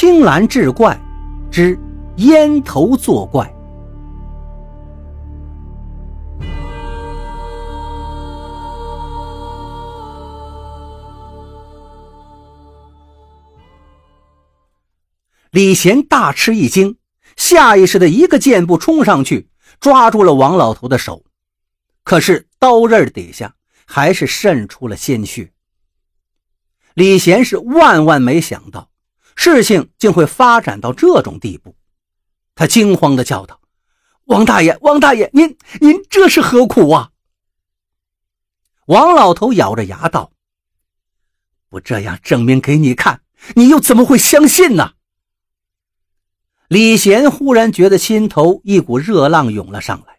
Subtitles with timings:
[0.00, 0.96] 青蓝志怪
[1.50, 1.76] 之
[2.18, 3.52] 烟头作怪。
[15.50, 16.96] 李贤大吃一惊，
[17.36, 21.24] 下意识的一个箭步冲上去，抓住了王老头的手。
[22.04, 25.50] 可是刀刃底下还是渗出了鲜血。
[26.94, 28.90] 李贤是万万没想到，
[29.40, 31.76] 事情竟会发展到这种地步。
[32.56, 33.60] 他惊慌的叫道
[34.26, 37.12] ：“王大爷，王大爷，您您这是何苦啊？”
[38.86, 40.32] 王老头咬着牙道
[41.70, 43.20] ：“不这样证明给你看，
[43.54, 44.94] 你又怎么会相信呢？”
[46.66, 50.18] 李贤忽然觉得心头一股热浪涌了上来，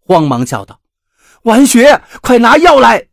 [0.00, 0.80] 慌忙叫道
[1.46, 3.10] ：“婉雪，快拿药来！”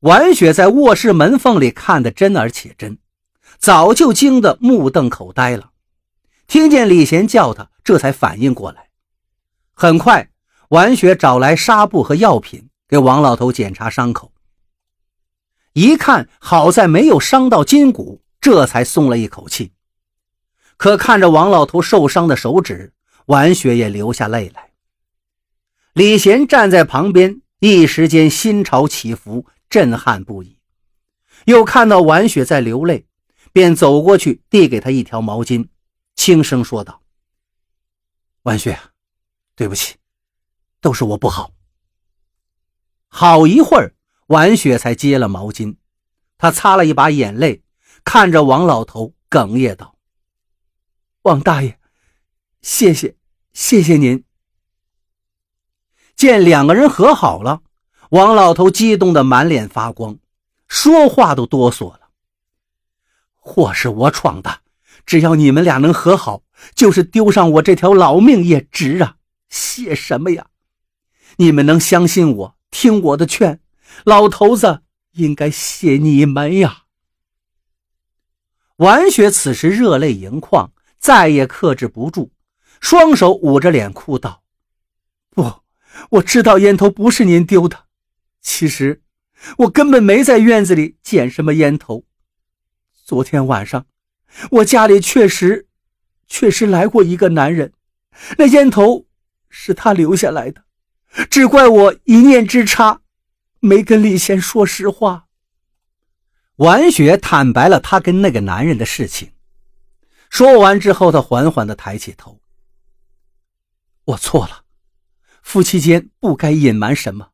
[0.00, 2.96] 婉雪在卧室门缝里看得真而且真，
[3.58, 5.72] 早就惊得目瞪口呆了。
[6.46, 8.88] 听见李贤叫他，这才反应过来。
[9.74, 10.30] 很快，
[10.70, 14.32] 婉雪找来纱布和药品，给王老头检查伤口。
[15.74, 19.72] 一看，好在没有伤到筋骨，这才松了一口气。
[20.76, 22.92] 可看着王老头受伤的手指，
[23.26, 24.70] 婉雪也流下泪来。
[25.92, 30.58] 李贤站在旁边，一时间心潮起伏，震撼不已。
[31.46, 33.07] 又看到婉雪在流泪，
[33.58, 35.66] 便走过去递给他一条毛巾，
[36.14, 37.02] 轻声说道
[38.46, 38.78] ：“婉雪，
[39.56, 39.96] 对不起，
[40.80, 41.50] 都是我不好。”
[43.10, 43.96] 好一会儿，
[44.28, 45.74] 婉雪才接了毛巾，
[46.36, 47.64] 她擦了一把眼泪，
[48.04, 49.96] 看着王老头，哽咽道。
[51.22, 51.80] 王大爷，
[52.62, 53.16] 谢谢，
[53.52, 54.22] 谢谢您。
[56.14, 57.62] 见两个人和好了，
[58.10, 60.16] 王老头激动的满脸发光，
[60.68, 61.97] 说话都哆嗦。
[63.48, 64.60] 祸是我闯的，
[65.06, 66.42] 只要你们俩能和好，
[66.74, 69.16] 就是丢上我这条老命也值啊！
[69.48, 70.48] 谢什么呀？
[71.38, 73.60] 你们能相信我，听我的劝，
[74.04, 76.82] 老头子应该谢你们呀。
[78.76, 80.72] 婉雪此时热泪盈眶。
[81.00, 82.32] 再也克制不住，
[82.80, 84.42] 双手捂着脸哭道
[85.30, 85.62] ：“不，
[86.10, 87.84] 我知道烟头不是您丢的。
[88.42, 89.02] 其实，
[89.58, 92.07] 我根本没在院子里捡什么烟头。
[93.08, 93.86] 昨天晚上，
[94.50, 95.66] 我家里确实，
[96.26, 97.72] 确实来过一个男人，
[98.36, 99.06] 那烟头
[99.48, 100.64] 是他留下来的。
[101.30, 103.00] 只怪我一念之差，
[103.60, 105.24] 没跟李贤说实话。”
[106.56, 109.32] 婉雪坦白了她跟那个男人的事情。
[110.28, 112.42] 说完之后，她缓缓的抬起头。
[114.04, 114.64] 我错了，
[115.42, 117.30] 夫妻间不该隐瞒什么，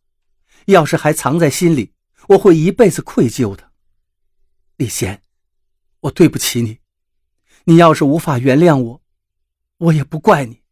[0.66, 1.92] 要是还藏在心里，
[2.28, 3.72] 我会一辈子愧疚的。
[4.76, 5.23] 李贤，
[6.04, 6.80] 我对不起你，
[7.64, 9.02] 你要是无法原谅我，
[9.78, 10.62] 我也不怪你。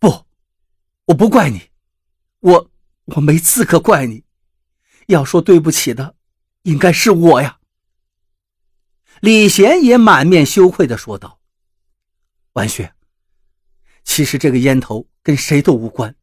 [0.00, 0.26] 不，
[1.06, 1.70] 我不怪你，
[2.40, 2.70] 我
[3.04, 4.24] 我没资格怪你，
[5.06, 6.16] 要说对不起的，
[6.62, 7.60] 应该是我呀。
[9.20, 11.40] 李贤也满面羞愧的说道
[12.54, 12.94] ：“婉雪，
[14.02, 16.16] 其实这个烟头跟谁都无关，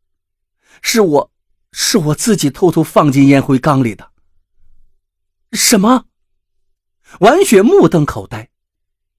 [0.82, 1.32] 是我，
[1.72, 4.12] 是我自己偷偷放进烟灰缸里的。”
[5.54, 6.08] 什么？
[7.20, 8.50] 婉雪目瞪口呆：“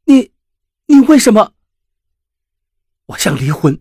[0.06, 0.32] 你，
[0.86, 1.52] 你为什么？”
[3.06, 3.80] 我想离婚。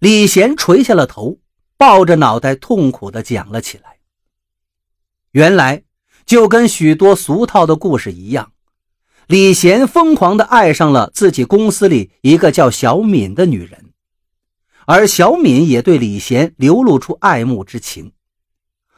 [0.00, 1.38] 李贤垂下了头，
[1.76, 3.98] 抱着脑袋痛苦地讲了起来。
[5.32, 5.84] 原来。
[6.26, 8.52] 就跟许多俗套的故事一样，
[9.28, 13.94] 李贤疯狂地爱上了自己公司里一个叫小敏的女人，
[14.84, 18.12] 而小敏也对李贤流露出爱慕之情。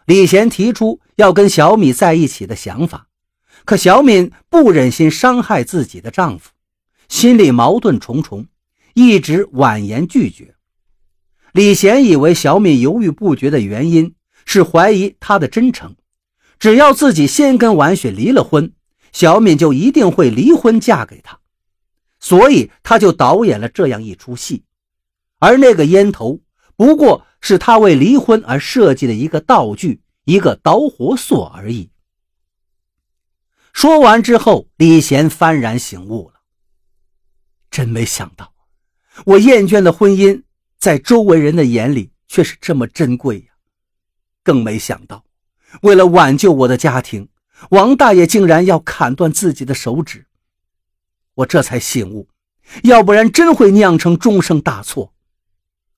[0.06, 3.06] 李贤提出要跟小敏在一起的想法，
[3.64, 6.50] 可小敏不忍心伤害自己的丈夫，
[7.08, 8.46] 心里矛盾重重，
[8.94, 10.54] 一直婉言拒绝。
[11.52, 15.96] 李贤以为小敏犹豫不决的原因是怀疑他的真诚。
[16.58, 18.72] 只要自己先跟婉雪离了婚，
[19.12, 21.38] 小敏就一定会离婚嫁给他，
[22.20, 24.64] 所以他就导演了这样一出戏。
[25.38, 26.40] 而那个烟头
[26.76, 31.90] 不过是他为离婚而设计的一个道具，一个导火索而已。
[33.80, 36.42] 说完之后，李贤幡然醒悟了，
[37.70, 38.52] 真没想到，
[39.24, 40.42] 我厌倦的婚姻
[40.78, 43.46] 在周围人的眼里却是这么珍贵呀，
[44.44, 45.24] 更没想到。
[45.80, 47.30] 为了挽救我的家庭，
[47.70, 50.26] 王大爷竟然要砍断自己的手指。
[51.36, 52.28] 我这才醒悟，
[52.82, 55.14] 要不然真会酿成终生大错。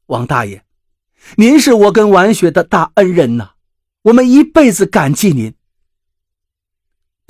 [0.06, 0.64] 王大爷，
[1.34, 3.54] 您是我跟婉雪的大恩人呐，
[4.02, 5.52] 我们一辈子感激您。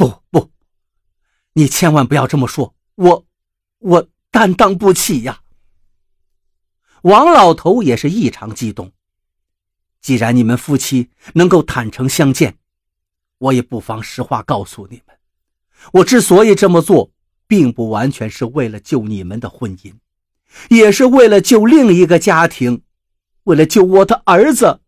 [0.02, 0.50] 不不，
[1.52, 3.24] 你千万不要这么说，我，
[3.78, 5.42] 我担当不起呀。
[7.02, 8.90] 王老头也是异常激动。
[10.00, 12.58] 既然你们夫妻能够坦诚相见，
[13.38, 15.16] 我也不妨实话告诉你们：
[15.92, 17.12] 我之所以这么做，
[17.46, 19.94] 并不完全是为了救你们的婚姻，
[20.68, 22.82] 也是为了救另一个家庭，
[23.44, 24.80] 为了救我的儿子，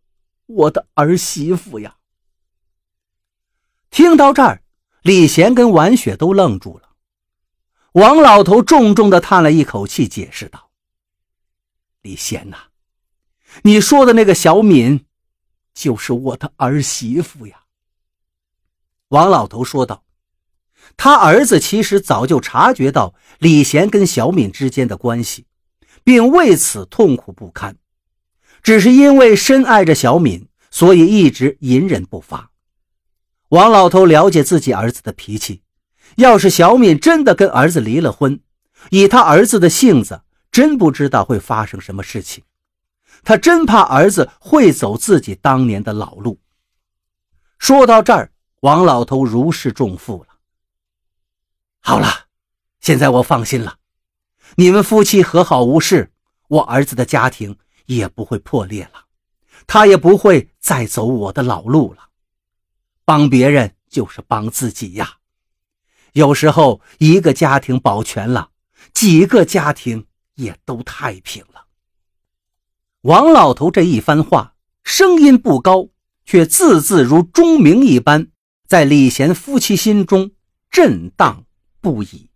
[0.45, 1.95] 我的儿媳妇呀。
[3.89, 4.61] 听到这儿，
[5.05, 6.89] 李贤跟婉雪都愣住了。
[7.91, 10.71] 王老头重重的叹了一口气，解释道
[12.01, 12.57] ：“李贤呐。”
[13.61, 15.05] 你说的那个小敏，
[15.75, 17.65] 就是我的儿媳妇呀。”
[19.09, 20.03] 王老头说道。
[20.97, 25.45] 他儿子其实早就察觉到李贤跟小敏之间的关系，
[26.03, 27.77] 并为此痛苦不堪，
[28.63, 32.49] 只是因为深爱着小敏，所以一直隐忍不发。
[33.55, 35.61] 王老头了解自己儿子的脾气，
[36.17, 38.41] 要是小敏真的跟儿子离了婚，
[38.89, 42.43] 以他儿子的性子，真不知道会发生什么事情。
[43.23, 46.37] 他真怕儿子会走自己当年的老路。
[47.57, 48.29] 说到这儿，
[48.59, 50.35] 王老头如释重负了。
[51.79, 52.09] 好了，
[52.81, 53.77] 现在我放心了，
[54.55, 56.11] 你们夫妻和好无事，
[56.49, 59.05] 我儿子的家庭也不会破裂了，
[59.65, 62.09] 他也不会再走我的老路了。
[63.05, 65.17] 帮别人就是帮自己呀。
[66.13, 68.49] 有时候一个家庭保全了，
[68.93, 71.67] 几个家庭也都太平了。
[73.01, 75.89] 王老头这一番话，声音不高，
[76.25, 78.27] 却字字如钟鸣一般，
[78.67, 80.31] 在李贤夫妻心中
[80.71, 81.45] 震荡
[81.79, 82.29] 不已。